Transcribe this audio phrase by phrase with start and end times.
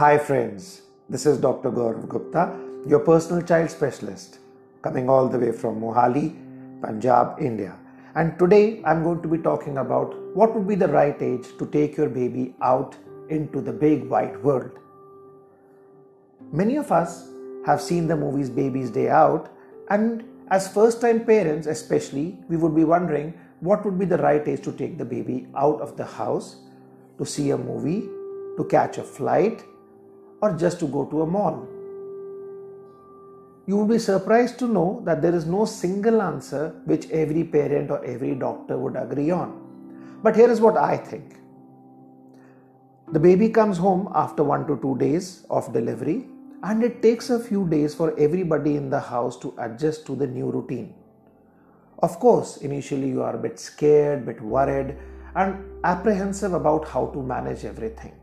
[0.00, 0.80] Hi, friends.
[1.10, 1.70] This is Dr.
[1.70, 2.58] Gaurav Gupta,
[2.88, 4.38] your personal child specialist,
[4.80, 6.34] coming all the way from Mohali,
[6.80, 7.76] Punjab, India.
[8.14, 11.66] And today I'm going to be talking about what would be the right age to
[11.66, 12.96] take your baby out
[13.28, 14.70] into the big wide world.
[16.50, 17.28] Many of us
[17.66, 19.52] have seen the movies Baby's Day Out,
[19.90, 24.48] and as first time parents, especially, we would be wondering what would be the right
[24.48, 26.56] age to take the baby out of the house
[27.18, 28.08] to see a movie,
[28.56, 29.62] to catch a flight,
[30.40, 31.66] or just to go to a mall.
[33.66, 37.90] You will be surprised to know that there is no single answer which every parent
[37.90, 39.52] or every doctor would agree on.
[40.22, 41.36] But here is what I think.
[43.12, 46.26] The baby comes home after one to two days of delivery,
[46.62, 50.26] and it takes a few days for everybody in the house to adjust to the
[50.26, 50.94] new routine.
[52.02, 54.96] Of course, initially you are a bit scared, bit worried,
[55.34, 58.19] and apprehensive about how to manage everything.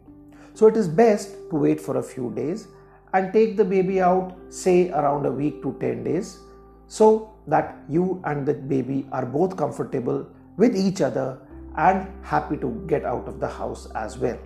[0.58, 2.68] So it is best to wait for a few days
[3.14, 6.40] and take the baby out, say around a week to 10 days,
[6.88, 10.28] so that you and the baby are both comfortable
[10.58, 11.38] with each other
[11.76, 14.40] and happy to get out of the house as well.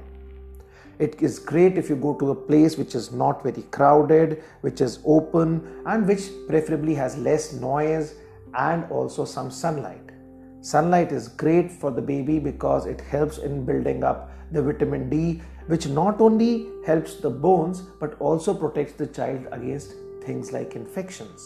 [1.00, 4.82] It is great if you go to a place which is not very crowded, which
[4.82, 8.16] is open, and which preferably has less noise
[8.56, 10.12] and also some sunlight.
[10.60, 15.42] Sunlight is great for the baby because it helps in building up the vitamin D,
[15.68, 21.42] which not only helps the bones but also protects the child against things like infections.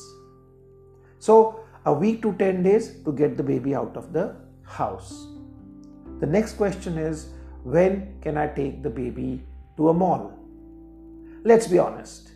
[1.20, 5.28] So, a week to 10 days to get the baby out of the house.
[6.20, 7.28] The next question is
[7.64, 9.44] when can I take the baby
[9.78, 10.38] to a mall?
[11.44, 12.32] Let's be honest.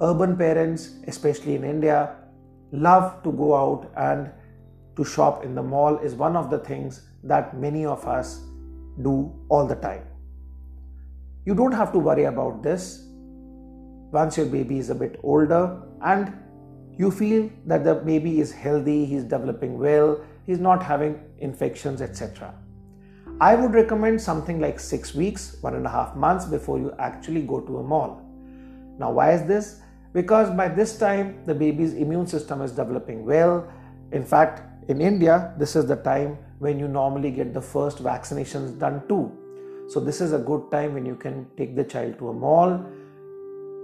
[0.00, 2.16] Urban parents, especially in India,
[2.72, 4.30] love to go out and
[4.96, 8.44] to shop in the mall is one of the things that many of us
[9.02, 10.02] do all the time.
[11.44, 13.04] You don't have to worry about this
[14.10, 16.32] once your baby is a bit older and
[16.96, 22.54] you feel that the baby is healthy, he's developing well, he's not having infections, etc.
[23.40, 27.42] I would recommend something like six weeks, one and a half months before you actually
[27.42, 28.20] go to a mall.
[28.98, 29.80] Now, why is this?
[30.12, 33.70] Because by this time, the baby's immune system is developing well.
[34.10, 38.76] In fact, in India, this is the time when you normally get the first vaccinations
[38.76, 39.37] done too.
[39.88, 42.84] So, this is a good time when you can take the child to a mall.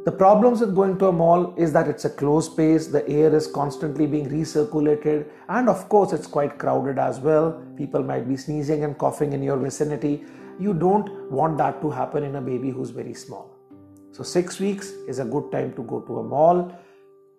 [0.05, 3.35] The problems with going to a mall is that it's a closed space, the air
[3.35, 7.63] is constantly being recirculated, and of course, it's quite crowded as well.
[7.79, 10.25] People might be sneezing and coughing in your vicinity.
[10.61, 13.51] You don't want that to happen in a baby who's very small.
[14.13, 16.79] So, six weeks is a good time to go to a mall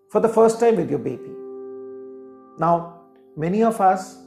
[0.09, 1.31] for the first time with your baby.
[2.57, 2.95] Now,
[3.37, 4.23] Many of us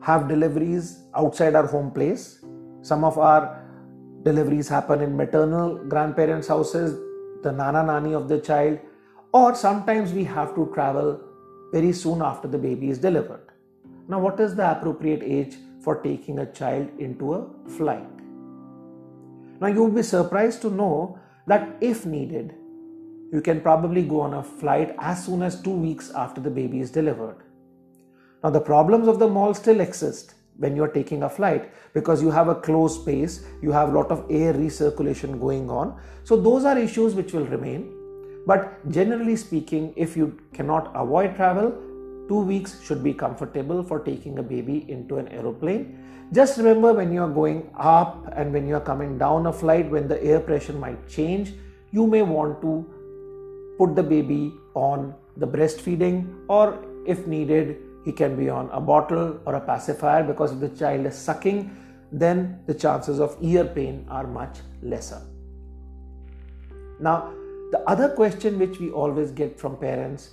[0.00, 2.44] have deliveries outside our home place.
[2.82, 3.64] Some of our
[4.24, 6.98] deliveries happen in maternal grandparents' houses,
[7.42, 8.80] the nana nani of the child,
[9.32, 11.20] or sometimes we have to travel
[11.72, 13.52] very soon after the baby is delivered.
[14.08, 18.10] Now, what is the appropriate age for taking a child into a flight?
[19.60, 22.54] Now, you will be surprised to know that if needed,
[23.32, 26.80] you can probably go on a flight as soon as two weeks after the baby
[26.80, 27.36] is delivered.
[28.42, 32.30] Now, the problems of the mall still exist when you're taking a flight because you
[32.30, 35.98] have a closed space, you have a lot of air recirculation going on.
[36.24, 37.92] So, those are issues which will remain.
[38.46, 41.70] But generally speaking, if you cannot avoid travel,
[42.28, 45.98] two weeks should be comfortable for taking a baby into an aeroplane.
[46.32, 49.90] Just remember when you are going up and when you are coming down a flight,
[49.90, 51.52] when the air pressure might change,
[51.90, 52.86] you may want to
[53.78, 59.40] put the baby on the breastfeeding or if needed he can be on a bottle
[59.46, 61.76] or a pacifier because if the child is sucking,
[62.10, 65.22] then the chances of ear pain are much lesser.
[67.00, 67.32] Now,
[67.70, 70.30] the other question which we always get from parents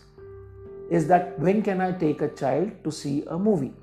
[0.89, 3.73] is that when can I take a child to see a movie?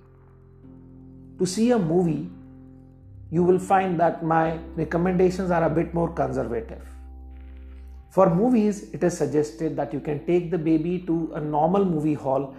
[1.38, 2.28] To see a movie,
[3.30, 6.82] you will find that my recommendations are a bit more conservative.
[8.10, 12.14] For movies, it is suggested that you can take the baby to a normal movie
[12.14, 12.54] hall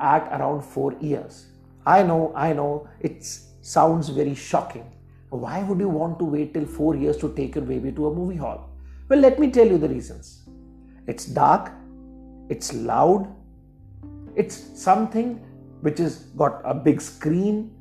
[0.00, 1.46] at around 4 years.
[1.86, 3.24] I know, I know, it
[3.60, 4.90] sounds very shocking.
[5.30, 8.14] Why would you want to wait till 4 years to take your baby to a
[8.14, 8.70] movie hall?
[9.08, 10.48] Well, let me tell you the reasons.
[11.06, 11.72] It's dark,
[12.48, 13.26] it's loud,
[14.36, 15.40] it's something
[15.80, 17.74] which has got a big screen,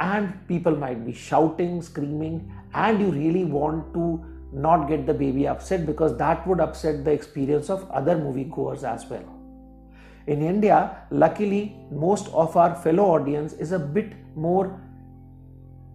[0.00, 5.46] and people might be shouting, screaming, and you really want to not get the baby
[5.46, 9.24] upset because that would upset the experience of other moviegoers as well.
[10.28, 10.78] In India,
[11.10, 14.78] luckily, most of our fellow audience is a bit more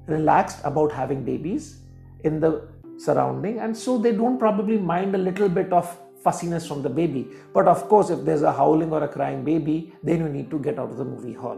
[0.07, 1.79] relaxed about having babies.
[2.23, 6.81] In the surrounding and so they don't probably mind a little bit of fussiness from
[6.81, 7.27] the baby.
[7.53, 10.59] But of course, if there's a howling or a crying baby, then you need to
[10.59, 11.57] get out of the movie hall.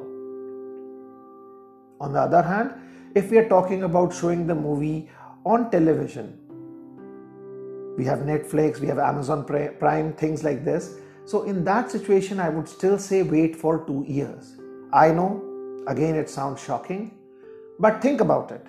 [2.01, 2.71] On the other hand,
[3.15, 5.09] if we are talking about showing the movie
[5.45, 6.39] on television,
[7.97, 10.95] we have Netflix, we have Amazon Prime, things like this.
[11.25, 14.57] So, in that situation, I would still say wait for two years.
[14.93, 15.41] I know,
[15.87, 17.17] again, it sounds shocking,
[17.79, 18.65] but think about it.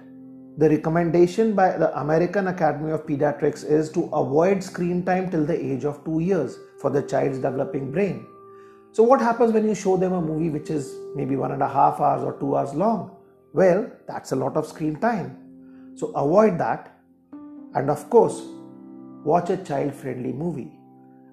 [0.57, 5.55] The recommendation by the American Academy of Pediatrics is to avoid screen time till the
[5.55, 8.27] age of two years for the child's developing brain.
[8.93, 11.69] So, what happens when you show them a movie which is maybe one and a
[11.69, 13.15] half hours or two hours long?
[13.53, 15.93] Well, that's a lot of screen time.
[15.95, 16.99] So, avoid that.
[17.75, 18.41] And of course,
[19.25, 20.73] watch a child friendly movie.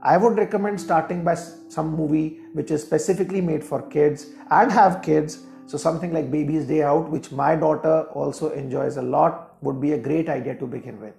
[0.04, 5.02] I would recommend starting by some movie which is specifically made for kids and have
[5.02, 9.80] kids so, something like Baby's Day Out, which my daughter also enjoys a lot, would
[9.80, 11.14] be a great idea to begin with.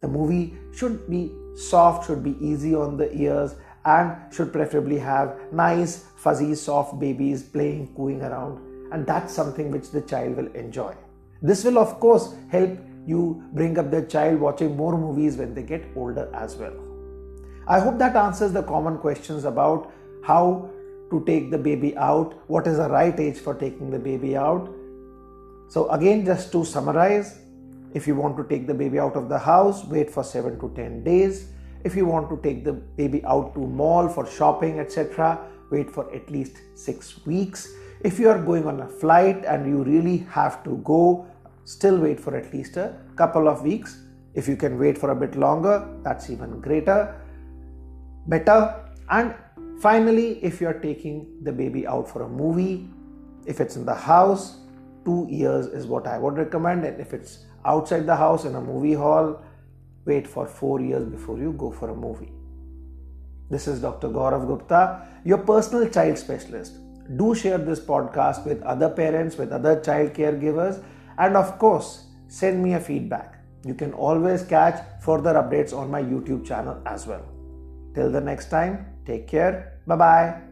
[0.00, 3.54] The movie should be soft, should be easy on the ears,
[3.84, 8.60] and should preferably have nice, fuzzy, soft babies playing, cooing around.
[8.92, 10.94] And that's something which the child will enjoy.
[11.40, 15.62] This will, of course, help you bring up the child watching more movies when they
[15.62, 16.76] get older as well.
[17.70, 19.92] I hope that answers the common questions about
[20.24, 20.70] how
[21.10, 24.70] to take the baby out, what is the right age for taking the baby out.
[25.68, 27.38] So, again, just to summarize,
[27.92, 30.72] if you want to take the baby out of the house, wait for 7 to
[30.74, 31.50] 10 days.
[31.84, 35.38] If you want to take the baby out to mall for shopping, etc.,
[35.70, 37.68] wait for at least 6 weeks.
[38.00, 41.26] If you are going on a flight and you really have to go,
[41.64, 44.00] still wait for at least a couple of weeks.
[44.32, 47.14] If you can wait for a bit longer, that's even greater,
[48.28, 48.84] better.
[49.10, 49.34] And
[49.80, 52.88] Finally, if you're taking the baby out for a movie,
[53.46, 54.56] if it's in the house,
[55.04, 56.84] two years is what I would recommend.
[56.84, 59.40] And if it's outside the house in a movie hall,
[60.04, 62.32] wait for four years before you go for a movie.
[63.50, 64.08] This is Dr.
[64.08, 66.78] Gaurav Gupta, your personal child specialist.
[67.16, 70.82] Do share this podcast with other parents, with other child caregivers,
[71.18, 73.36] and of course, send me a feedback.
[73.64, 77.37] You can always catch further updates on my YouTube channel as well.
[77.94, 79.80] Till the next time, Take care.
[79.86, 80.47] Bye bye.